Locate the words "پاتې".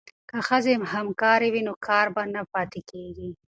2.53-2.79